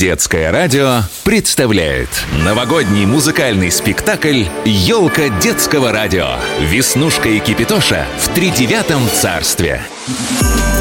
Детское 0.00 0.50
радио 0.50 1.02
представляет 1.24 2.08
новогодний 2.42 3.04
музыкальный 3.04 3.70
спектакль 3.70 4.44
«Елка 4.64 5.28
детского 5.28 5.92
радио». 5.92 6.36
Веснушка 6.58 7.28
и 7.28 7.38
Кипитоша 7.38 8.06
в 8.18 8.28
тридевятом 8.32 9.02
царстве. 9.10 9.82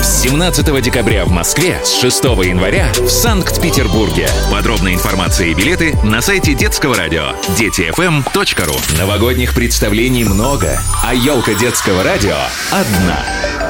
С 0.01 0.21
17 0.21 0.81
декабря 0.81 1.25
в 1.25 1.31
Москве, 1.31 1.81
с 1.83 1.99
6 1.99 2.23
января 2.23 2.89
в 2.93 3.09
Санкт-Петербурге. 3.09 4.29
Подробная 4.49 4.93
информация 4.93 5.47
и 5.47 5.53
билеты 5.53 5.97
на 6.01 6.21
сайте 6.21 6.53
детского 6.53 6.95
радио 6.95 7.33
детифм.ру. 7.57 8.97
Новогодних 8.97 9.53
представлений 9.53 10.23
много, 10.23 10.79
а 11.03 11.13
елка 11.13 11.55
детского 11.55 12.03
радио 12.03 12.37
одна. 12.71 13.25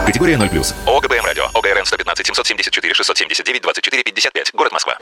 Категория 0.06 0.36
0+. 0.36 0.76
ОГБМ 0.86 1.26
ОГРН 1.80 1.86
115 1.86 2.26
774 2.26 2.94
679 2.94 3.62
24 3.62 4.04
55. 4.04 4.52
Город 4.54 4.72
Москва. 4.72 4.98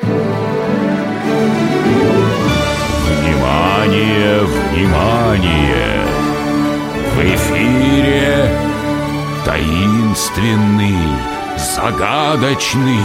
Внимание, 3.08 4.42
внимание! 4.44 6.06
В 7.16 7.20
эфире 7.20 8.50
таинственный, 9.44 11.18
загадочный, 11.58 13.00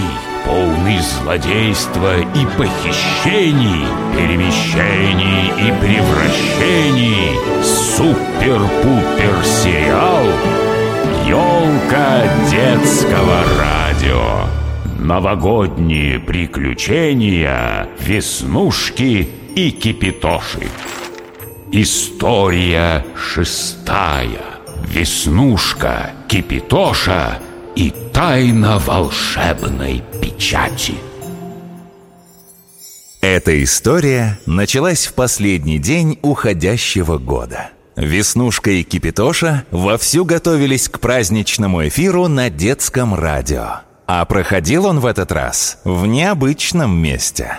полный 0.44 1.00
злодейства 1.00 2.18
и 2.20 2.46
похищений, 2.58 3.86
перемещений 4.14 5.48
и 5.56 5.72
превращений 5.80 7.38
супер-пупер 7.62 9.44
сериал 9.44 10.61
«Елка 11.26 12.28
детского 12.50 13.44
радио». 13.58 14.46
Новогодние 14.98 16.20
приключения 16.20 17.88
Веснушки 18.00 19.28
и 19.56 19.70
Кипитоши. 19.70 20.68
История 21.72 23.04
шестая. 23.16 24.44
Веснушка, 24.86 26.10
Кипитоша 26.28 27.38
и 27.74 27.92
тайна 28.12 28.78
волшебной 28.78 30.02
печати. 30.20 30.94
Эта 33.20 33.62
история 33.62 34.38
началась 34.46 35.06
в 35.06 35.14
последний 35.14 35.78
день 35.78 36.18
уходящего 36.22 37.18
года. 37.18 37.70
Веснушка 37.96 38.70
и 38.70 38.82
Кипитоша 38.82 39.66
вовсю 39.70 40.24
готовились 40.24 40.88
к 40.88 40.98
праздничному 40.98 41.86
эфиру 41.88 42.28
на 42.28 42.48
детском 42.48 43.14
радио. 43.14 43.80
А 44.06 44.24
проходил 44.24 44.86
он 44.86 45.00
в 45.00 45.06
этот 45.06 45.30
раз 45.30 45.78
в 45.84 46.06
необычном 46.06 46.96
месте. 46.96 47.58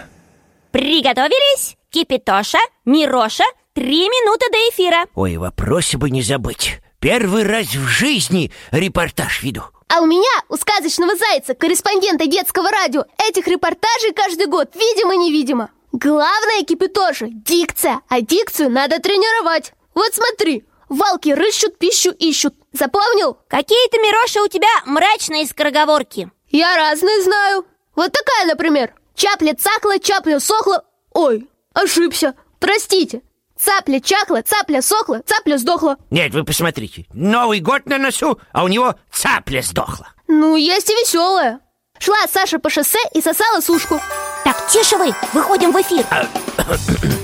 Приготовились? 0.72 1.78
Кипитоша, 1.92 2.58
Мироша, 2.86 3.44
три 3.74 4.10
минуты 4.10 4.46
до 4.52 4.58
эфира 4.72 5.06
Ой, 5.14 5.38
вопросы 5.38 5.98
бы 6.00 6.10
не 6.10 6.24
забыть. 6.24 6.80
Первый 7.00 7.44
раз 7.44 7.68
в 7.68 7.88
жизни 7.88 8.52
репортаж 8.72 9.44
веду. 9.44 9.64
А 9.88 10.02
у 10.02 10.08
меня, 10.08 10.32
у 10.50 10.56
сказочного 10.56 11.16
зайца, 11.16 11.54
корреспондента 11.54 12.26
детского 12.26 12.72
радио, 12.72 13.06
этих 13.30 13.48
репортажей 13.48 14.14
каждый 14.16 14.48
год, 14.48 14.70
видимо-невидимо. 14.74 15.70
Главное, 15.92 16.64
Кипитоши, 16.68 17.28
дикция, 17.30 18.02
а 18.10 18.22
дикцию 18.22 18.72
надо 18.72 19.00
тренировать. 19.00 19.74
Вот 19.96 20.14
смотри, 20.14 20.66
валки 20.90 21.30
рыщут, 21.30 21.78
пищу 21.78 22.12
ищут. 22.12 22.56
Запомнил? 22.72 23.38
Какие-то, 23.48 23.98
Мироша, 24.00 24.42
у 24.42 24.48
тебя 24.48 24.70
мрачные 24.86 25.46
скороговорки 25.46 26.32
Я 26.50 26.76
разные 26.76 27.22
знаю. 27.22 27.66
Вот 27.96 28.12
такая, 28.12 28.48
например. 28.48 28.94
Чапля 29.16 29.54
цахла, 29.54 30.00
чапля 30.00 30.40
сохла. 30.40 30.84
Ой, 31.12 31.48
ошибся. 31.74 32.36
Простите. 32.60 33.22
Цапля 33.60 34.00
чахла, 34.00 34.42
цапля 34.42 34.82
сохла, 34.82 35.22
цапля 35.26 35.58
сдохла. 35.58 35.98
Нет, 36.10 36.34
вы 36.34 36.44
посмотрите. 36.44 37.06
Новый 37.14 37.60
год 37.60 37.86
на 37.86 37.98
носу, 37.98 38.40
а 38.52 38.64
у 38.64 38.68
него 38.68 38.96
цапля 39.12 39.62
сдохла. 39.62 40.10
Ну, 40.28 40.56
есть 40.56 40.90
и 40.90 40.94
веселая. 40.94 41.60
Шла 42.00 42.18
Саша 42.32 42.60
по 42.60 42.70
шоссе 42.70 43.00
и 43.14 43.22
сосала 43.22 43.62
сушку. 43.62 44.02
Так, 44.44 44.68
тише 44.68 44.98
вы, 44.98 45.14
выходим 45.34 45.72
в 45.72 45.80
эфир 45.80 46.06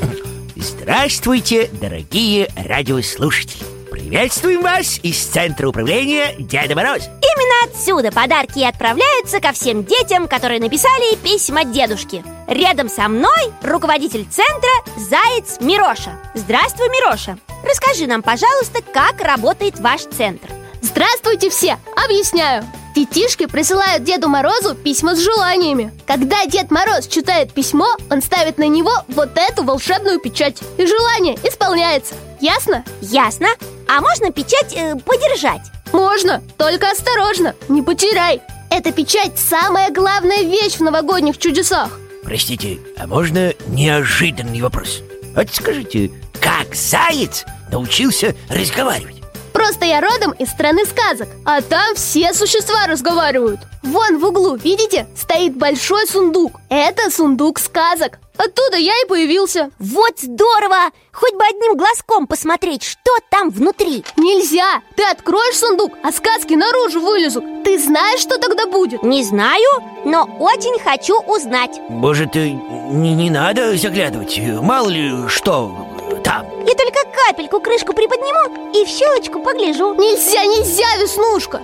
Здравствуйте, 0.62 1.70
дорогие 1.72 2.50
радиослушатели. 2.53 3.64
Приветствуем 3.90 4.62
вас 4.62 5.00
из 5.03 5.18
Центра 5.18 5.70
управления 5.70 6.36
Деда 6.38 6.75
Мороз. 6.75 7.03
Именно 7.06 7.72
отсюда 7.72 8.12
подарки 8.12 8.59
и 8.59 8.66
отправляются 8.66 9.40
ко 9.40 9.53
всем 9.53 9.86
детям, 9.86 10.28
которые 10.28 10.59
написали 10.59 11.16
письма 11.16 11.64
дедушке 11.64 12.25
Рядом 12.47 12.90
со 12.90 13.08
мной 13.08 13.53
руководитель 13.64 14.25
центра 14.30 14.70
Заяц 14.97 15.62
Мироша 15.62 16.20
Здравствуй, 16.34 16.90
Мироша 16.90 17.38
Расскажи 17.64 18.06
нам, 18.06 18.22
пожалуйста, 18.22 18.81
как 18.81 19.22
работает 19.22 19.80
ваш 19.80 20.02
центр 20.02 20.50
Здравствуйте 20.81 21.50
все! 21.50 21.78
Объясняю. 21.96 22.66
Детишки 22.99 23.45
присылают 23.45 24.03
Деду 24.03 24.27
Морозу 24.27 24.75
письма 24.75 25.15
с 25.15 25.19
желаниями. 25.19 25.93
Когда 26.05 26.45
Дед 26.45 26.69
Мороз 26.69 27.07
читает 27.07 27.53
письмо, 27.53 27.87
он 28.11 28.21
ставит 28.21 28.57
на 28.57 28.67
него 28.67 28.91
вот 29.07 29.37
эту 29.37 29.63
волшебную 29.63 30.19
печать. 30.19 30.57
И 30.77 30.85
желание 30.85 31.35
исполняется. 31.35 32.15
Ясно? 32.41 32.83
Ясно? 32.99 33.47
А 33.87 34.01
можно 34.01 34.33
печать 34.33 34.73
э, 34.75 34.97
подержать? 34.97 35.61
Можно, 35.93 36.43
только 36.57 36.91
осторожно, 36.91 37.55
не 37.69 37.81
потеряй. 37.81 38.41
Эта 38.69 38.91
печать 38.91 39.39
самая 39.39 39.91
главная 39.91 40.43
вещь 40.43 40.75
в 40.75 40.81
новогодних 40.81 41.37
чудесах. 41.37 41.97
Простите, 42.25 42.79
а 42.97 43.07
можно 43.07 43.53
неожиданный 43.69 44.59
вопрос? 44.59 44.99
Вот 45.37 45.47
скажите, 45.53 46.11
как 46.41 46.75
заяц 46.75 47.45
научился 47.71 48.35
разговаривать? 48.49 49.19
Просто 49.53 49.85
я 49.85 50.01
родом 50.01 50.31
из 50.31 50.49
страны 50.49 50.85
сказок, 50.85 51.27
а 51.45 51.61
там 51.61 51.95
все 51.95 52.33
существа 52.33 52.87
разговаривают. 52.87 53.59
Вон 53.83 54.19
в 54.19 54.25
углу, 54.25 54.55
видите, 54.55 55.07
стоит 55.15 55.55
большой 55.55 56.05
сундук. 56.07 56.59
Это 56.69 57.09
сундук 57.09 57.59
сказок. 57.59 58.19
Оттуда 58.39 58.77
я 58.77 58.93
и 59.03 59.07
появился. 59.07 59.69
Вот 59.79 60.17
здорово! 60.19 60.91
Хоть 61.11 61.33
бы 61.33 61.43
одним 61.43 61.75
глазком 61.75 62.25
посмотреть, 62.25 62.83
что 62.83 63.11
там 63.29 63.49
внутри 63.49 64.05
Нельзя! 64.15 64.81
Ты 64.95 65.03
откроешь 65.03 65.57
сундук, 65.57 65.91
а 66.03 66.11
сказки 66.13 66.53
наружу 66.53 67.01
вылезут. 67.01 67.43
Ты 67.66 67.77
знаешь, 67.77 68.21
что 68.21 68.37
тогда 68.37 68.66
будет? 68.67 69.03
Не 69.03 69.23
знаю, 69.23 69.83
но 70.05 70.23
очень 70.39 70.79
хочу 70.79 71.19
узнать 71.19 71.81
Может, 71.89 72.37
э, 72.37 72.49
не, 72.49 73.13
не 73.13 73.29
надо 73.29 73.75
заглядывать? 73.75 74.39
Мало 74.61 74.87
ли 74.87 75.27
что 75.27 75.88
там. 76.29 76.45
И 76.62 76.75
только 76.75 77.00
капельку 77.12 77.59
крышку 77.59 77.94
приподниму 77.94 78.72
и 78.73 78.85
в 78.85 78.88
щелочку 78.88 79.40
погляжу 79.40 79.95
Нельзя, 79.95 80.45
нельзя, 80.45 80.85
Веснушка! 81.01 81.62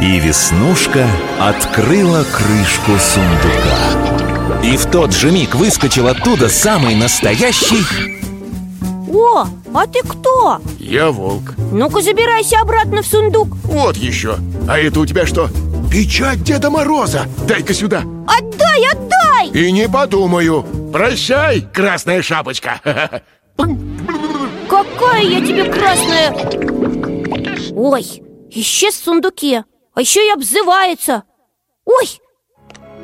И 0.00 0.18
Веснушка 0.18 1.06
открыла 1.38 2.24
крышку 2.24 2.92
сундука. 2.98 4.62
И 4.64 4.76
в 4.76 4.90
тот 4.90 5.12
же 5.12 5.30
миг 5.30 5.54
выскочил 5.54 6.08
оттуда 6.08 6.48
самый 6.48 6.94
настоящий 6.94 7.84
О, 9.12 9.46
а 9.74 9.86
ты 9.86 10.00
кто? 10.00 10.60
Я 10.78 11.10
волк. 11.10 11.54
Ну-ка 11.70 12.00
забирайся 12.00 12.60
обратно 12.60 13.02
в 13.02 13.06
сундук 13.06 13.48
Вот 13.64 13.96
еще. 13.96 14.36
А 14.68 14.78
это 14.78 15.00
у 15.00 15.06
тебя 15.06 15.26
что? 15.26 15.48
Печать 15.90 16.42
Деда 16.42 16.70
Мороза. 16.70 17.26
Дай-ка 17.46 17.74
сюда. 17.74 18.02
Отдай, 18.26 18.86
отдай! 18.90 19.31
И 19.52 19.72
не 19.72 19.88
подумаю. 19.88 20.64
Прощай, 20.92 21.60
красная 21.72 22.22
шапочка. 22.22 22.80
Какая 24.68 25.22
я 25.22 25.40
тебе 25.40 25.64
красная 25.64 26.32
Ой, 27.74 28.22
исчез 28.50 28.94
в 28.94 29.04
сундуке 29.04 29.64
А 29.94 30.00
еще 30.00 30.26
и 30.26 30.30
обзывается 30.30 31.24
Ой, 31.84 32.20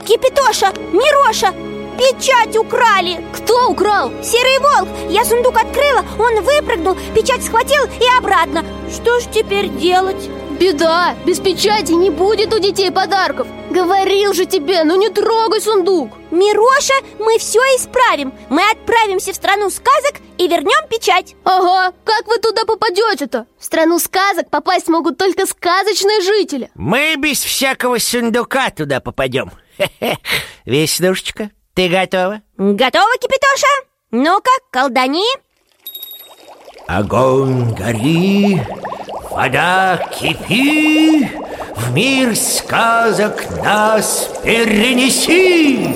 Кипитоша, 0.07 0.73
Мироша 0.93 1.53
Печать 1.99 2.57
украли 2.57 3.23
Кто 3.35 3.71
украл? 3.71 4.11
Серый 4.23 4.59
волк, 4.61 4.89
я 5.11 5.25
сундук 5.25 5.57
открыла, 5.57 6.05
он 6.19 6.43
выпрыгнул, 6.43 6.97
печать 7.15 7.45
схватил 7.45 7.85
и 7.85 8.19
обратно 8.19 8.65
Что 8.91 9.21
ж 9.21 9.25
теперь 9.33 9.69
делать? 9.69 10.31
Беда, 10.59 11.15
без 11.25 11.39
печати 11.39 11.93
не 11.93 12.11
будет 12.11 12.53
у 12.53 12.59
детей 12.59 12.91
подарков 12.91 13.47
Говорил 13.71 14.33
же 14.33 14.45
тебе, 14.45 14.83
ну 14.83 14.97
не 14.97 15.09
трогай 15.09 15.61
сундук 15.61 16.11
Мироша, 16.33 16.95
мы 17.21 17.39
все 17.39 17.61
исправим 17.77 18.33
Мы 18.49 18.63
отправимся 18.69 19.33
в 19.33 19.37
страну 19.37 19.71
сказок 19.71 20.17
и 20.37 20.49
вернем 20.49 20.89
печать 20.89 21.37
Ага, 21.45 21.95
как 22.05 22.27
вы 22.27 22.39
туда 22.39 22.65
попадете-то? 22.65 23.47
В 23.59 23.65
страну 23.65 24.01
сказок 24.01 24.51
попасть 24.51 24.89
могут 24.89 25.17
только 25.17 25.47
сказочные 25.47 26.23
жители 26.23 26.71
Мы 26.75 27.15
без 27.17 27.41
всякого 27.43 27.99
сундука 27.99 28.71
туда 28.71 28.99
попадем. 29.01 29.53
Хе-хе. 29.77 30.19
Веснушечка, 30.65 31.51
ты 31.75 31.89
готова? 31.89 32.43
Готова, 32.57 33.13
Кипитоша? 33.21 33.67
Ну-ка, 34.11 34.51
колдани 34.73 35.25
Огонь 36.89 37.75
гори, 37.75 38.63
вода 39.31 40.01
кипи, 40.11 41.29
В 41.77 41.93
мир 41.93 42.35
сказок 42.35 43.45
нас 43.63 44.31
перенеси. 44.43 45.95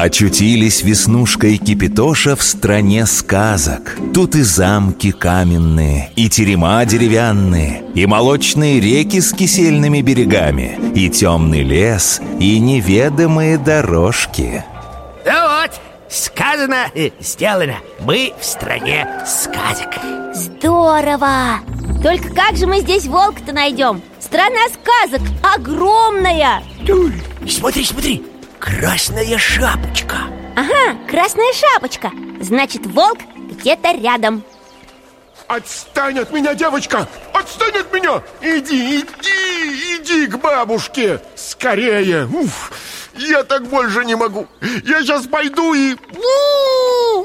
Очутились 0.00 0.82
Веснушка 0.82 1.48
и 1.48 1.56
Кипитоша 1.56 2.36
в 2.36 2.42
стране 2.44 3.04
сказок. 3.04 3.96
Тут 4.14 4.36
и 4.36 4.42
замки 4.42 5.10
каменные, 5.10 6.12
и 6.14 6.28
терема 6.28 6.84
деревянные, 6.84 7.82
и 7.96 8.06
молочные 8.06 8.78
реки 8.78 9.20
с 9.20 9.32
кисельными 9.32 10.00
берегами, 10.00 10.78
и 10.94 11.10
темный 11.10 11.64
лес, 11.64 12.20
и 12.38 12.60
неведомые 12.60 13.58
дорожки. 13.58 14.64
Ну 15.26 15.32
вот, 15.32 15.72
сказано, 16.08 16.92
э, 16.94 17.10
сделано. 17.18 17.78
Мы 17.98 18.34
в 18.40 18.44
стране 18.44 19.04
сказок. 19.26 19.96
Здорово! 20.32 21.58
Только 22.04 22.32
как 22.32 22.56
же 22.56 22.68
мы 22.68 22.82
здесь 22.82 23.06
волка-то 23.06 23.52
найдем? 23.52 24.00
Страна 24.20 24.60
сказок 24.68 25.26
огромная! 25.42 26.62
Смотри, 27.48 27.84
смотри, 27.84 28.22
красная 28.58 29.38
шапочка. 29.38 30.16
Ага, 30.56 30.98
красная 31.08 31.52
шапочка 31.52 32.10
Значит, 32.40 32.84
волк 32.86 33.18
где-то 33.34 33.92
рядом 33.92 34.42
Отстань 35.46 36.18
от 36.18 36.30
меня, 36.30 36.54
девочка! 36.54 37.08
Отстань 37.32 37.78
от 37.78 37.92
меня! 37.92 38.22
Иди, 38.42 38.98
иди, 38.98 39.96
иди 39.96 40.26
к 40.26 40.36
бабушке! 40.38 41.20
Скорее! 41.36 42.26
Уф, 42.26 42.72
я 43.14 43.44
так 43.44 43.66
больше 43.68 44.04
не 44.04 44.14
могу! 44.14 44.46
Я 44.60 45.00
сейчас 45.00 45.26
пойду 45.26 45.72
и... 45.72 45.96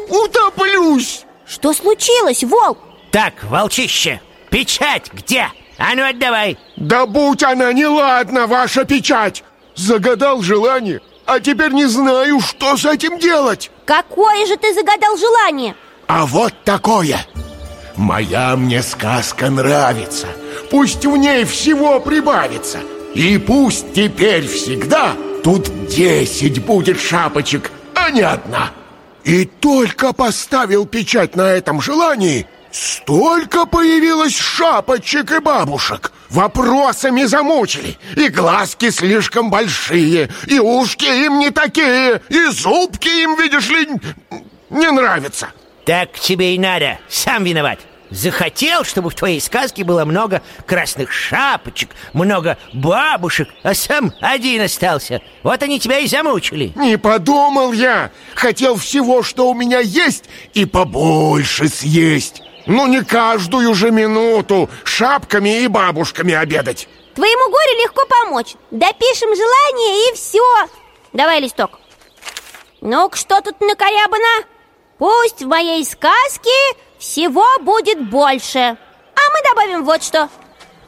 утоплюсь! 0.10 1.26
Что 1.46 1.74
случилось, 1.74 2.44
волк? 2.46 2.78
Так, 3.12 3.34
волчище, 3.44 4.22
печать 4.50 5.12
где? 5.12 5.50
А 5.78 5.94
ну 5.96 6.08
отдавай. 6.08 6.58
Да 6.78 7.06
будь 7.06 7.44
она 7.44 7.74
неладна, 7.74 8.48
ваша 8.48 8.86
печать! 8.86 9.44
Загадал 9.76 10.42
желание, 10.42 11.02
а 11.26 11.40
теперь 11.40 11.72
не 11.72 11.86
знаю, 11.86 12.40
что 12.40 12.78
с 12.78 12.86
этим 12.86 13.20
делать! 13.20 13.72
Какое 13.86 14.46
же 14.46 14.58
ты 14.58 14.74
загадал 14.74 15.18
желание? 15.18 15.76
А 16.08 16.26
вот 16.26 16.54
такое! 16.64 17.26
Моя 17.96 18.56
мне 18.56 18.82
сказка 18.82 19.50
нравится 19.50 20.28
Пусть 20.72 21.06
в 21.06 21.16
ней 21.16 21.46
всего 21.46 22.00
прибавится 22.00 22.80
И 23.14 23.38
пусть 23.38 23.94
теперь 23.94 24.48
всегда 24.48 25.14
Тут 25.44 25.88
десять 25.88 26.64
будет 26.66 27.00
шапочек, 27.00 27.72
а 27.94 28.10
не 28.10 28.22
одна 28.22 28.72
И 29.24 29.46
только 29.46 30.14
поставил 30.14 30.86
печать 30.86 31.36
на 31.36 31.52
этом 31.52 31.82
желании 31.82 32.48
Столько 32.74 33.68
появилось 33.68 34.36
шапочек 34.36 35.32
и 35.32 35.38
бабушек 35.38 36.12
Вопросами 36.32 37.24
замучили 37.26 38.00
И 38.16 38.30
глазки 38.30 38.90
слишком 38.90 39.52
большие 39.52 40.32
И 40.48 40.58
ушки 40.58 41.06
им 41.06 41.38
не 41.38 41.52
такие 41.52 42.20
И 42.30 42.46
зубки 42.48 43.08
им, 43.22 43.38
видишь 43.38 43.70
ли, 43.70 43.88
не 44.72 44.90
нравятся 44.90 45.50
Так 45.86 46.14
тебе 46.14 46.56
и 46.56 46.60
надо, 46.60 46.98
сам 47.08 47.44
виноват. 47.44 47.78
Захотел, 48.10 48.84
чтобы 48.84 49.12
в 49.12 49.16
твоей 49.16 49.40
сказке 49.40 49.84
было 49.84 50.04
много 50.04 50.42
красных 50.66 51.12
шапочек, 51.12 51.90
много 52.14 52.58
бабушек, 52.74 53.50
а 53.64 53.74
сам 53.76 54.14
один 54.22 54.62
остался. 54.62 55.22
Вот 55.44 55.62
они 55.62 55.80
тебя 55.80 56.00
и 56.00 56.08
замучили. 56.08 56.74
Не 56.76 56.98
подумал 56.98 57.72
я 57.72 58.10
Хотел 58.34 58.78
всего, 58.78 59.22
что 59.22 59.50
у 59.50 59.54
меня 59.54 59.80
есть 59.80 60.26
И 60.56 60.66
побольше 60.66 61.68
съесть 61.68 62.42
Ну 62.66 62.88
не 62.88 63.04
каждую 63.04 63.74
же 63.74 63.92
минуту 63.92 64.70
Шапками 64.84 65.62
и 65.62 65.68
бабушками 65.68 66.34
обедать. 66.34 66.88
Твоему 67.16 67.52
горю 67.52 67.84
легко 67.84 68.06
помочь. 68.06 68.56
Допишем 68.72 69.36
желание 69.36 70.10
и 70.10 70.16
все 70.16 70.42
Давай 71.14 71.40
листок. 71.40 71.80
Ну-ка, 72.82 73.18
что 73.18 73.42
тут 73.42 73.62
накорябано? 73.62 74.48
Пусть 74.98 75.44
в 75.44 75.48
моей 75.48 75.84
сказке 75.86 76.50
всего 76.98 77.46
будет 77.62 78.10
больше. 78.10 78.60
А 78.60 79.22
мы 79.32 79.50
добавим 79.50 79.86
вот 79.86 80.04
что. 80.04 80.30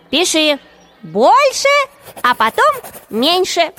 Пиши 0.10 0.60
больше, 1.04 1.69
а 2.24 2.33
потом 2.33 2.66
меньше 3.10 3.72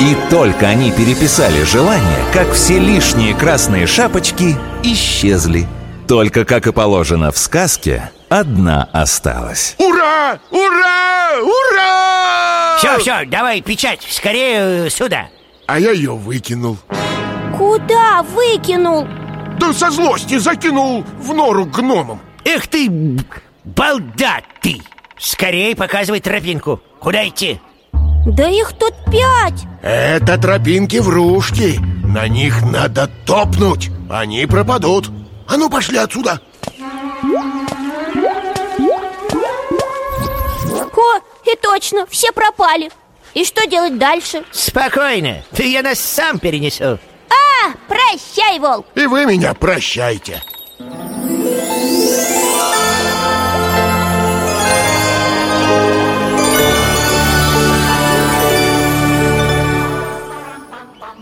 И 0.00 0.16
только 0.30 0.68
они 0.68 0.92
переписали 0.92 1.64
желание, 1.64 2.24
как 2.32 2.52
все 2.52 2.78
лишние 2.78 3.34
красные 3.34 3.88
шапочки 3.88 4.56
исчезли. 4.84 5.66
Только, 6.06 6.44
как 6.44 6.68
и 6.68 6.72
положено 6.72 7.32
в 7.32 7.38
сказке, 7.38 8.12
одна 8.28 8.88
осталась. 8.92 9.74
Ура! 9.78 10.38
Ура! 10.52 11.30
Ура! 11.42 12.76
Все, 12.78 12.98
все, 13.00 13.24
давай 13.26 13.60
печать, 13.60 14.06
скорее 14.08 14.86
э, 14.86 14.90
сюда. 14.90 15.30
А 15.66 15.80
я 15.80 15.90
ее 15.90 16.14
выкинул 16.14 16.78
Куда 17.56 18.22
выкинул? 18.22 19.06
Да 19.58 19.72
со 19.72 19.90
злости 19.90 20.38
закинул 20.38 21.04
в 21.18 21.34
нору 21.34 21.66
к 21.66 21.72
гномам 21.72 22.20
Эх 22.44 22.68
ты, 22.68 22.88
балда 23.64 24.42
ты! 24.62 24.80
Скорее 25.18 25.74
показывай 25.74 26.20
тропинку. 26.20 26.80
Куда 27.00 27.26
идти? 27.26 27.60
Да 28.26 28.48
их 28.48 28.72
тут 28.74 28.94
пять! 29.10 29.64
Это 29.82 30.38
тропинки 30.38 30.96
врушки 30.96 31.78
На 32.04 32.28
них 32.28 32.62
надо 32.62 33.10
топнуть. 33.26 33.90
Они 34.10 34.46
пропадут. 34.46 35.10
А 35.46 35.56
ну 35.56 35.70
пошли 35.70 35.98
отсюда. 35.98 36.40
О, 40.96 41.18
и 41.46 41.56
точно, 41.62 42.06
все 42.06 42.32
пропали. 42.32 42.90
И 43.34 43.44
что 43.44 43.66
делать 43.66 43.98
дальше? 43.98 44.42
Спокойно, 44.50 45.42
ты 45.52 45.70
я 45.70 45.82
нас 45.82 45.98
сам 46.00 46.38
перенесу. 46.38 46.98
А, 47.30 47.72
прощай, 47.86 48.58
волк. 48.58 48.86
И 48.94 49.06
вы 49.06 49.26
меня 49.26 49.54
прощайте 49.54 50.42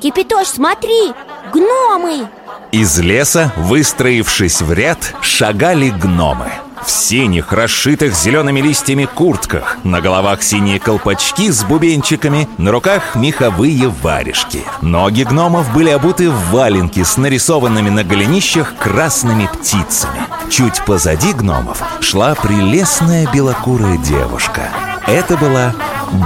Кипятош, 0.06 0.46
смотри, 0.46 1.12
гномы 1.52 2.28
Из 2.70 2.96
леса, 3.00 3.52
выстроившись 3.56 4.62
в 4.62 4.72
ряд, 4.72 5.16
шагали 5.20 5.90
гномы. 5.90 6.46
В 6.84 6.88
синих, 6.88 7.52
расшитых 7.52 8.14
зелеными 8.14 8.60
листьями 8.60 9.06
куртках, 9.06 9.78
на 9.82 10.00
головах 10.00 10.44
синие 10.44 10.78
колпачки 10.78 11.50
с 11.50 11.64
бубенчиками, 11.64 12.48
на 12.56 12.70
руках 12.70 13.16
меховые 13.16 13.88
варежки. 13.88 14.62
Ноги 14.80 15.24
гномов 15.24 15.74
были 15.74 15.90
обуты 15.90 16.30
в 16.30 16.50
валенки 16.52 17.02
с 17.02 17.16
нарисованными 17.16 17.88
на 17.88 18.04
голенищах 18.04 18.76
красными 18.76 19.50
птицами. 19.52 20.20
Чуть 20.48 20.84
позади 20.84 21.32
гномов 21.32 21.82
шла 22.00 22.36
прелестная 22.36 23.28
белокурая 23.34 23.98
девушка. 23.98 24.68
Это 25.08 25.36
была 25.36 25.74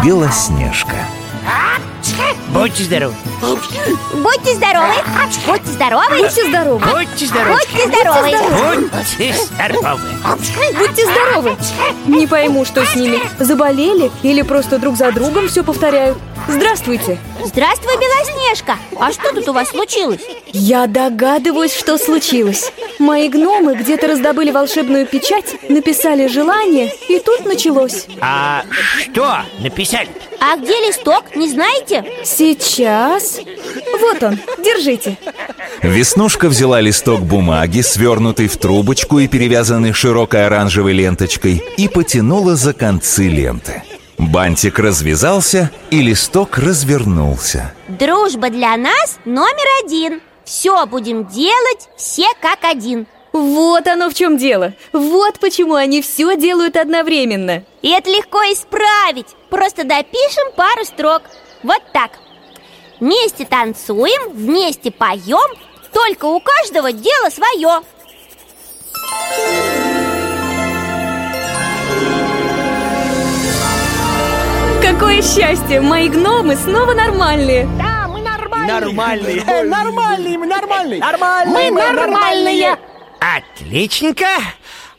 Белоснежка. 0.04 0.96
Будьте 2.52 2.82
здоровы. 2.82 3.14
Будьте 4.12 4.54
здоровы 4.54 4.94
Будьте 5.46 5.70
здоровы 5.70 6.04
Будьте 6.10 6.48
здоровы 6.48 6.80
Будьте 6.92 7.26
здоровы. 7.26 7.60
Будьте 7.60 7.86
здоровы 7.86 8.90
Будьте 8.90 9.34
здоровы. 9.46 10.08
Будьте 10.78 11.04
здоровы! 11.06 11.56
Не 12.06 12.26
пойму, 12.26 12.64
что 12.64 12.84
с 12.84 12.96
ними. 12.96 13.20
Заболели 13.38 14.10
или 14.22 14.42
просто 14.42 14.78
друг 14.78 14.96
за 14.96 15.12
другом 15.12 15.48
все 15.48 15.62
повторяют. 15.62 16.18
Здравствуйте! 16.50 17.16
Здравствуй, 17.44 17.92
Белоснежка 17.96 18.76
А 18.98 19.12
что 19.12 19.32
тут 19.32 19.48
у 19.48 19.52
вас 19.52 19.68
случилось? 19.68 20.20
Я 20.52 20.88
догадываюсь, 20.88 21.72
что 21.72 21.96
случилось. 21.96 22.72
Мои 22.98 23.28
гномы 23.28 23.76
где-то 23.76 24.08
раздобыли 24.08 24.50
волшебную 24.50 25.06
печать, 25.06 25.56
написали 25.68 26.26
желание, 26.26 26.92
и 27.08 27.20
тут 27.20 27.46
началось. 27.46 28.06
А 28.20 28.64
что 28.98 29.42
написали? 29.60 30.08
А 30.40 30.56
где 30.56 30.72
листок, 30.86 31.36
не 31.36 31.48
знаете? 31.48 32.04
Сейчас. 32.24 33.38
Вот 34.00 34.22
он, 34.22 34.38
держите. 34.58 35.18
Веснушка 35.82 36.48
взяла 36.48 36.80
листок 36.80 37.20
бумаги, 37.20 37.80
свернутый 37.80 38.48
в 38.48 38.56
трубочку 38.56 39.20
и 39.20 39.28
перевязанный 39.28 39.92
широкой 39.92 40.46
оранжевой 40.46 40.94
ленточкой, 40.94 41.62
и 41.76 41.88
потянула 41.88 42.56
за 42.56 42.74
концы 42.74 43.28
ленты. 43.28 43.82
Бантик 44.20 44.78
развязался, 44.78 45.70
и 45.90 46.02
листок 46.02 46.58
развернулся. 46.58 47.72
Дружба 47.88 48.50
для 48.50 48.76
нас 48.76 49.18
номер 49.24 49.66
один. 49.82 50.20
Все 50.44 50.84
будем 50.84 51.26
делать 51.26 51.88
все 51.96 52.26
как 52.42 52.64
один. 52.64 53.06
Вот 53.32 53.86
оно 53.86 54.10
в 54.10 54.14
чем 54.14 54.36
дело. 54.36 54.74
Вот 54.92 55.38
почему 55.38 55.74
они 55.74 56.02
все 56.02 56.36
делают 56.36 56.76
одновременно. 56.76 57.64
И 57.80 57.88
это 57.88 58.10
легко 58.10 58.40
исправить. 58.52 59.28
Просто 59.48 59.84
допишем 59.84 60.52
пару 60.54 60.84
строк. 60.84 61.22
Вот 61.62 61.80
так. 61.94 62.18
Вместе 63.00 63.46
танцуем, 63.46 64.32
вместе 64.32 64.90
поем 64.90 65.50
Только 65.94 66.26
у 66.26 66.40
каждого 66.40 66.92
дело 66.92 67.30
свое 67.30 67.80
Какое 74.90 75.22
счастье! 75.22 75.80
Мои 75.80 76.08
гномы 76.08 76.56
снова 76.56 76.92
нормальные 76.94 77.68
Да, 77.78 78.08
мы 78.08 78.20
нормальные 78.22 78.80
Нормальные. 78.80 79.44
Э, 79.46 79.62
Нормальные, 79.62 80.36
мы 80.36 80.46
нормальные 80.46 80.98
Нормальные, 81.00 81.70
Мы 81.70 81.70
нормальные 81.70 82.76
Отличненько 83.20 84.26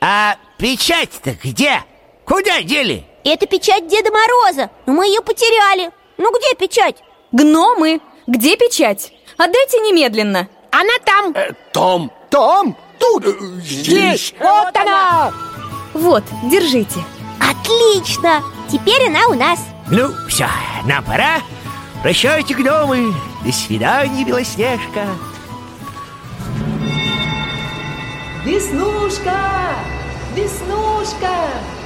А 0.00 0.36
печать-то 0.56 1.36
где? 1.42 1.82
Куда 2.24 2.62
дели? 2.62 3.04
Это 3.22 3.46
печать 3.46 3.86
Деда 3.86 4.10
Мороза 4.10 4.70
Но 4.86 4.94
мы 4.94 5.06
ее 5.08 5.20
потеряли 5.20 5.90
Ну 6.16 6.32
где 6.38 6.54
печать? 6.54 6.96
Гномы! 7.30 8.00
Где 8.26 8.56
печать? 8.56 9.12
Отдайте 9.36 9.78
немедленно 9.80 10.48
Она 10.70 10.94
там 11.04 11.34
Том, 11.74 12.10
Том, 12.30 12.78
тут, 12.98 13.26
э, 13.26 13.30
здесь. 13.60 14.32
вот 14.40 14.74
она 14.74 15.32
Вот, 15.92 16.24
держите 16.44 16.98
Отлично! 17.38 18.42
Теперь 18.70 19.06
она 19.08 19.26
у 19.28 19.34
нас 19.34 19.58
Ну, 19.88 20.12
все, 20.28 20.48
нам 20.84 21.04
пора 21.04 21.40
Прощайте, 22.02 22.54
гномы 22.54 23.14
До 23.44 23.52
свидания, 23.52 24.24
Белоснежка 24.24 25.06
Веснушка! 28.44 29.38
Веснушка! 30.34 31.30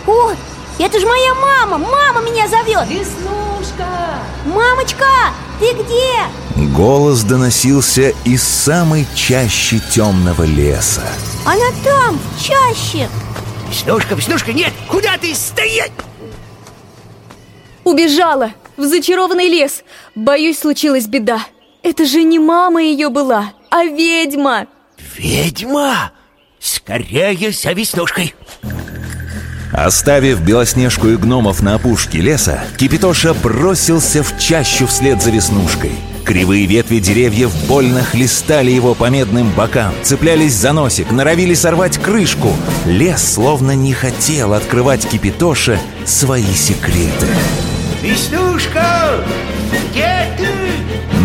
О, 0.06 0.32
это 0.78 0.98
же 0.98 1.06
моя 1.06 1.34
мама! 1.34 1.76
Мама 1.76 2.22
меня 2.22 2.48
зовет! 2.48 2.88
Веснушка! 2.88 3.84
Мамочка, 4.46 5.04
ты 5.60 5.74
где? 5.74 6.66
Голос 6.74 7.24
доносился 7.24 8.14
из 8.24 8.42
самой 8.42 9.06
чащи 9.14 9.80
темного 9.80 10.44
леса. 10.44 11.02
Она 11.44 11.66
там, 11.84 12.18
в 12.18 12.42
чаще 12.42 13.10
Веснушка, 13.68 14.14
Веснушка, 14.14 14.54
нет! 14.54 14.72
Куда 14.88 15.18
ты 15.18 15.34
стоять? 15.34 15.92
Убежала 17.86 18.50
в 18.76 18.82
зачарованный 18.82 19.48
лес 19.48 19.84
Боюсь, 20.16 20.58
случилась 20.58 21.06
беда 21.06 21.38
Это 21.84 22.04
же 22.04 22.24
не 22.24 22.40
мама 22.40 22.82
ее 22.82 23.10
была, 23.10 23.52
а 23.70 23.84
ведьма 23.84 24.66
Ведьма! 25.16 26.10
Скорее 26.58 27.52
за 27.52 27.70
Веснушкой 27.70 28.34
Оставив 29.72 30.40
Белоснежку 30.40 31.06
и 31.08 31.16
гномов 31.16 31.62
на 31.62 31.76
опушке 31.76 32.18
леса, 32.18 32.64
Кипитоша 32.76 33.34
бросился 33.34 34.24
в 34.24 34.36
чащу 34.36 34.86
вслед 34.86 35.22
за 35.22 35.30
Веснушкой. 35.30 35.92
Кривые 36.24 36.66
ветви 36.66 36.98
деревьев 36.98 37.52
больно 37.68 38.02
хлестали 38.02 38.70
его 38.70 38.94
по 38.94 39.10
медным 39.10 39.50
бокам, 39.50 39.92
цеплялись 40.02 40.54
за 40.54 40.72
носик, 40.72 41.10
норовили 41.10 41.54
сорвать 41.54 41.98
крышку. 41.98 42.48
Лес 42.86 43.34
словно 43.34 43.72
не 43.72 43.92
хотел 43.92 44.54
открывать 44.54 45.06
Кипитоше 45.06 45.78
свои 46.04 46.54
секреты. 46.54 47.26
Веснушка! 48.02 49.24
Где 49.90 50.28
ты? 50.36 50.46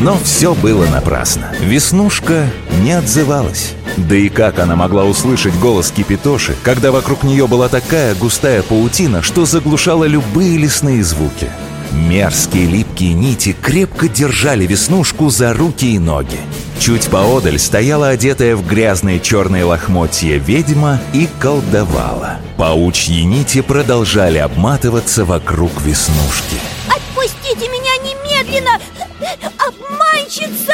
Но 0.02 0.18
все 0.18 0.56
было 0.56 0.86
напрасно. 0.88 1.54
Веснушка 1.60 2.48
не 2.82 2.94
отзывалась. 2.94 3.74
Да 3.98 4.16
и 4.16 4.30
как 4.30 4.60
она 4.60 4.76
могла 4.76 5.06
услышать 5.06 5.54
голос 5.60 5.92
Кипитоши, 5.92 6.56
когда 6.64 6.92
вокруг 6.92 7.24
нее 7.24 7.48
была 7.48 7.70
такая 7.70 8.16
густая 8.16 8.64
паутина, 8.64 9.22
что 9.22 9.46
заглушала 9.46 10.06
любые 10.06 10.58
лесные 10.58 11.04
звуки? 11.04 11.50
Мерзкие 11.92 12.68
липкие 12.68 13.14
нити 13.14 13.56
крепко 13.62 14.08
держали 14.08 14.66
Веснушку 14.66 15.30
за 15.30 15.54
руки 15.54 15.96
и 15.96 16.00
ноги. 16.00 16.40
Чуть 16.80 17.10
поодаль 17.10 17.60
стояла 17.60 18.10
одетая 18.10 18.56
в 18.56 18.66
грязные 18.66 19.20
черные 19.20 19.66
лохмотья 19.66 20.38
ведьма 20.38 21.00
и 21.14 21.28
колдовала. 21.40 22.40
Паучьи 22.58 23.24
нити 23.24 23.62
продолжали 23.62 24.38
обматываться 24.38 25.26
вокруг 25.26 25.72
Веснушки. 25.82 26.58
Отпустите 26.88 27.68
меня 27.70 27.98
немедленно! 28.04 28.80
Обманщица! 29.58 30.74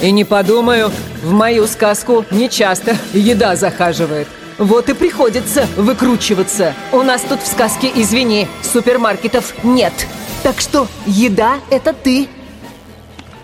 И 0.00 0.10
не 0.10 0.24
подумаю, 0.24 0.92
в 1.22 1.32
мою 1.32 1.66
сказку 1.66 2.24
нечасто 2.30 2.96
еда 3.12 3.56
захаживает. 3.56 4.28
Вот 4.58 4.88
и 4.88 4.94
приходится 4.94 5.66
выкручиваться. 5.76 6.74
У 6.92 7.02
нас 7.02 7.22
тут 7.22 7.42
в 7.42 7.46
сказке, 7.46 7.90
извини, 7.94 8.46
супермаркетов 8.62 9.64
нет. 9.64 9.92
Так 10.42 10.60
что 10.60 10.86
еда— 11.06 11.58
это 11.70 11.92
ты. 11.92 12.28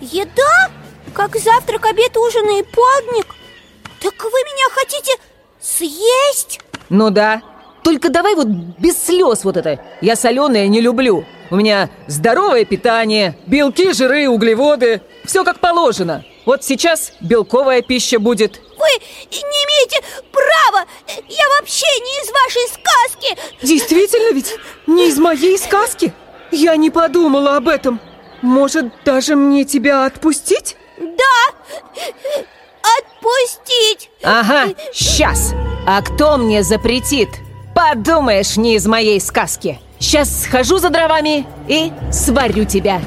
Еда? 0.00 0.70
Как 1.12 1.36
завтрак, 1.36 1.86
обед, 1.86 2.16
ужин 2.16 2.48
и 2.50 2.62
полдник? 2.62 3.34
Так 4.00 4.14
вы 4.22 4.30
меня 4.30 4.68
хотите 4.70 5.12
съесть? 5.60 6.60
Ну 6.88 7.10
да. 7.10 7.42
Только 7.82 8.10
давай 8.10 8.34
вот 8.34 8.46
без 8.46 9.02
слез 9.02 9.44
вот 9.44 9.56
это. 9.56 9.80
Я 10.00 10.14
соленое 10.14 10.68
не 10.68 10.80
люблю. 10.80 11.24
У 11.50 11.56
меня 11.56 11.90
здоровое 12.06 12.64
питание, 12.64 13.36
белки, 13.46 13.92
жиры, 13.92 14.28
углеводы. 14.28 15.02
Все 15.24 15.42
как 15.42 15.58
положено. 15.58 16.24
Вот 16.46 16.62
сейчас 16.62 17.12
белковая 17.20 17.82
пища 17.82 18.18
будет. 18.18 18.60
Вы 18.80 18.88
не 19.30 19.38
имеете 19.38 20.00
права! 20.32 20.86
Я 21.28 21.48
вообще 21.58 21.86
не 22.00 22.22
из 22.22 22.30
вашей 22.32 22.68
сказки! 22.68 23.38
Действительно 23.62 24.34
ведь 24.34 24.54
не 24.86 25.08
из 25.08 25.18
моей 25.18 25.58
сказки. 25.58 26.14
Я 26.50 26.76
не 26.76 26.90
подумала 26.90 27.56
об 27.56 27.68
этом. 27.68 28.00
Может, 28.40 28.86
даже 29.04 29.36
мне 29.36 29.64
тебя 29.64 30.06
отпустить? 30.06 30.76
Да! 30.98 31.54
Отпустить! 32.98 34.10
Ага, 34.22 34.74
сейчас. 34.94 35.52
А 35.86 36.00
кто 36.00 36.38
мне 36.38 36.62
запретит? 36.62 37.28
Подумаешь, 37.74 38.56
не 38.56 38.76
из 38.76 38.86
моей 38.86 39.20
сказки. 39.20 39.78
Сейчас 39.98 40.44
схожу 40.44 40.78
за 40.78 40.88
дровами 40.88 41.46
и 41.68 41.92
сварю 42.10 42.64
тебя. 42.64 43.02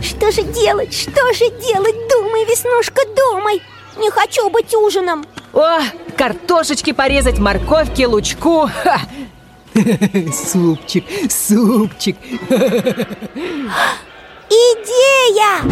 Что 0.00 0.30
же 0.30 0.42
делать? 0.42 0.94
Что 0.94 1.32
же 1.32 1.50
делать? 1.50 1.96
Думай, 2.08 2.44
Веснушка, 2.44 3.02
думай! 3.16 3.60
Не 3.98 4.10
хочу 4.10 4.48
быть 4.50 4.74
ужином! 4.74 5.24
О, 5.52 5.80
картошечки 6.16 6.92
порезать, 6.92 7.38
морковки, 7.38 8.04
лучку. 8.04 8.70
Ха! 8.82 9.00
Супчик, 10.32 11.04
супчик. 11.30 12.16
Идея! 14.48 15.62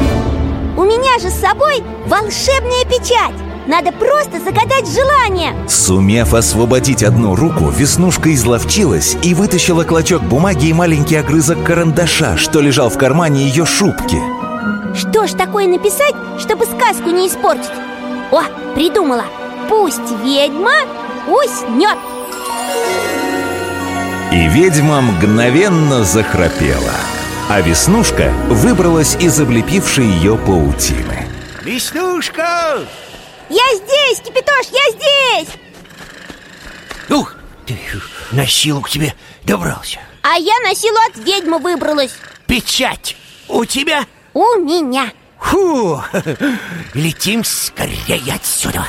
У 0.76 0.82
меня 0.82 1.18
же 1.18 1.30
с 1.30 1.40
собой 1.40 1.82
волшебная 2.06 2.84
печать! 2.84 3.34
Надо 3.66 3.92
просто 3.92 4.38
загадать 4.40 4.88
желание! 4.88 5.54
Сумев 5.68 6.34
освободить 6.34 7.02
одну 7.02 7.34
руку, 7.34 7.68
Веснушка 7.70 8.32
изловчилась 8.34 9.16
и 9.22 9.34
вытащила 9.34 9.84
клочок 9.84 10.22
бумаги 10.22 10.66
и 10.66 10.72
маленький 10.72 11.16
огрызок 11.16 11.64
карандаша, 11.64 12.36
что 12.36 12.60
лежал 12.60 12.90
в 12.90 12.98
кармане 12.98 13.44
ее 13.44 13.64
шубки. 13.66 14.18
Что 14.96 15.26
ж 15.26 15.32
такое 15.32 15.66
написать, 15.66 16.14
чтобы 16.38 16.64
сказку 16.64 17.10
не 17.10 17.28
испортить? 17.28 17.85
О, 18.36 18.42
придумала! 18.74 19.24
Пусть 19.66 20.10
ведьма 20.22 20.74
уснет! 21.26 21.96
И 24.30 24.48
ведьма 24.48 25.00
мгновенно 25.00 26.04
захрапела. 26.04 26.92
А 27.48 27.62
Веснушка 27.62 28.30
выбралась 28.48 29.16
из 29.16 29.40
облепившей 29.40 30.04
ее 30.04 30.36
паутины. 30.36 31.26
Веснушка! 31.62 32.80
Я 33.48 33.64
здесь, 33.74 34.20
Кипятош, 34.20 34.66
я 34.70 34.90
здесь! 34.90 35.54
Ух, 37.08 37.36
ты 37.66 37.78
на 38.32 38.46
силу 38.46 38.82
к 38.82 38.90
тебе 38.90 39.14
добрался. 39.44 40.00
А 40.20 40.36
я 40.36 40.58
на 40.62 40.74
силу 40.74 40.98
от 41.08 41.16
ведьмы 41.24 41.58
выбралась 41.58 42.12
Печать 42.46 43.16
у 43.48 43.64
тебя? 43.64 44.04
У 44.34 44.44
меня 44.56 45.10
Фу, 45.46 46.02
летим 46.94 47.44
скорее 47.44 48.34
отсюда. 48.34 48.84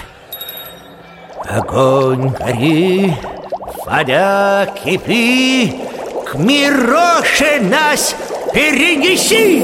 Огонь 1.47 2.29
гори, 2.29 3.15
вода 3.85 4.65
кипи, 4.65 5.79
к 6.25 6.33
Мироше 6.33 7.59
нас 7.61 8.15
перенеси! 8.53 9.63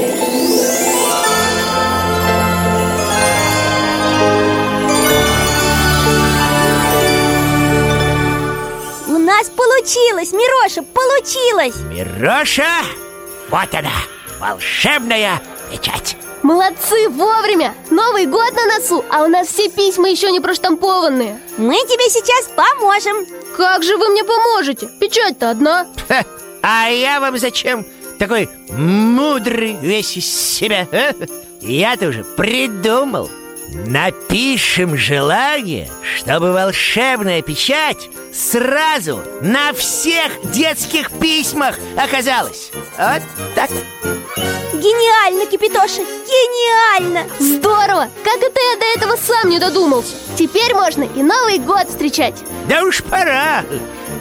У 9.07 9.17
нас 9.17 9.49
получилось, 9.49 10.31
Мироша, 10.31 10.83
получилось 10.83 11.75
Мироша, 11.89 12.83
вот 13.49 13.73
она, 13.73 13.89
волшебная 14.39 15.41
печать. 15.71 16.17
Молодцы, 16.43 17.07
вовремя! 17.09 17.73
Новый 17.89 18.25
год 18.25 18.51
на 18.53 18.65
носу, 18.65 19.03
а 19.09 19.23
у 19.23 19.27
нас 19.27 19.47
все 19.47 19.69
письма 19.69 20.09
еще 20.09 20.29
не 20.29 20.41
проштампованные 20.41 21.39
Мы 21.57 21.75
тебе 21.75 22.09
сейчас 22.09 22.49
поможем 22.53 23.25
Как 23.55 23.81
же 23.83 23.95
вы 23.97 24.09
мне 24.09 24.25
поможете? 24.25 24.89
Печать-то 24.99 25.51
одна 25.51 25.87
Ха, 26.09 26.25
А 26.61 26.89
я 26.89 27.21
вам 27.21 27.37
зачем 27.37 27.85
такой 28.19 28.49
мудрый 28.69 29.77
весь 29.81 30.17
из 30.17 30.25
себя? 30.25 30.85
а? 30.91 31.13
Я-то 31.61 32.09
уже 32.09 32.25
придумал 32.25 33.29
Напишем 33.87 34.97
желание, 34.97 35.89
чтобы 36.17 36.51
волшебная 36.51 37.41
печать 37.41 38.09
сразу 38.33 39.23
на 39.41 39.71
всех 39.73 40.31
детских 40.51 41.09
письмах 41.11 41.77
оказалась 41.95 42.69
Вот 42.97 43.21
так 43.55 43.71
Гениально, 44.83 45.45
Кипитоша, 45.45 46.01
гениально! 46.01 47.25
Здорово! 47.39 48.09
Как 48.21 48.35
это 48.43 48.59
я 48.59 48.75
до 48.77 48.85
этого 48.97 49.15
сам 49.15 49.49
не 49.49 49.57
додумался? 49.57 50.11
Теперь 50.37 50.75
можно 50.75 51.03
и 51.03 51.23
Новый 51.23 51.59
год 51.59 51.87
встречать. 51.87 52.35
Да 52.67 52.83
уж 52.83 53.01
пора! 53.01 53.63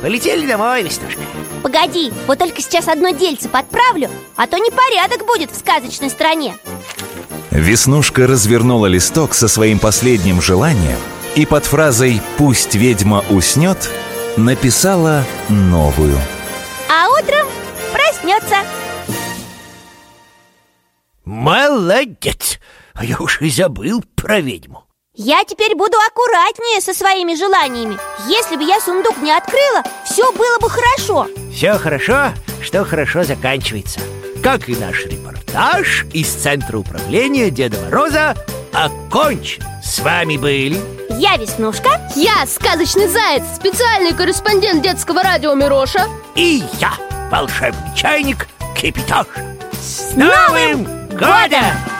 Полетели 0.03 0.47
домой, 0.47 0.85
Веснушка. 0.85 1.21
Погоди, 1.65 2.13
вот 2.29 2.39
только 2.39 2.63
сейчас 2.63 2.87
одно 2.87 3.11
дельце 3.11 3.49
подправлю 3.49 4.09
А 4.37 4.47
то 4.47 4.59
непорядок 4.59 5.27
будет 5.27 5.51
в 5.51 5.59
сказочной 5.59 6.11
стране. 6.11 6.57
Веснушка 7.51 8.29
развернула 8.29 8.87
листок 8.87 9.35
со 9.35 9.49
своим 9.49 9.81
последним 9.81 10.41
желанием 10.41 10.99
и 11.35 11.45
под 11.45 11.65
фразой 11.65 12.23
«Пусть 12.39 12.77
ведьма 12.77 13.25
уснет» 13.31 13.91
написала 14.37 15.25
новую. 15.49 16.17
А 16.89 17.09
утром 17.09 17.49
проснется 17.93 18.59
Молодец! 21.43 22.61
А 22.95 23.05
я 23.05 23.19
уж 23.19 23.41
и 23.41 23.51
забыл 23.51 24.05
про 24.15 24.39
ведьму. 24.39 24.85
Я 25.17 25.43
теперь 25.45 25.75
буду 25.75 25.97
аккуратнее 26.07 26.81
со 26.81 26.95
своими 26.95 27.35
желаниями. 27.35 27.99
Если 28.29 28.55
бы 28.55 28.63
я 28.63 28.79
сундук 28.81 29.17
не 29.21 29.33
открыла, 29.33 29.83
все 30.05 30.31
было 30.35 30.61
бы 30.61 30.71
хорошо. 30.71 31.27
Все 31.53 31.79
хорошо, 31.79 32.29
что 32.63 32.85
хорошо 32.85 33.25
заканчивается. 33.25 33.99
Как 34.41 34.69
и 34.69 34.77
наш 34.77 35.05
репортаж 35.07 36.07
из 36.13 36.33
Центра 36.33 36.79
управления 36.79 37.51
Деда 37.51 37.77
Мороза 37.81 38.37
окончен. 38.73 39.65
С 39.83 39.99
вами 39.99 40.37
были 40.37 40.81
Я 41.19 41.37
Веснушка 41.39 42.09
Я 42.15 42.47
сказочный 42.47 43.09
заяц, 43.09 43.43
специальный 43.57 44.15
корреспондент 44.15 44.85
детского 44.85 45.25
радио 45.25 45.55
Мироша. 45.55 46.07
и 46.37 46.63
я, 46.81 46.93
волшебный 47.33 47.97
чайник 47.97 48.47
Кипятош 48.77 49.27
С 49.73 50.15
Новым 50.15 51.02
годом! 51.23 51.93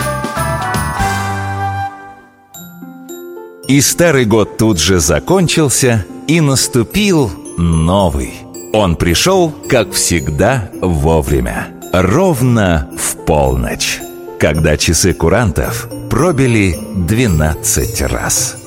И 3.69 3.81
старый 3.81 4.25
год 4.25 4.59
тут 4.59 4.79
же 4.79 4.99
закончился, 4.99 6.05
и 6.27 6.41
наступил 6.41 7.31
новый. 7.57 8.35
Он 8.73 8.97
пришел, 8.97 9.53
как 9.69 9.93
всегда, 9.93 10.71
вовремя. 10.81 11.69
Ровно 11.93 12.91
в 12.99 13.25
полночь, 13.25 14.01
когда 14.39 14.77
часы 14.77 15.13
курантов 15.13 15.89
пробили 16.11 16.79
12 16.95 18.03
раз. 18.03 18.62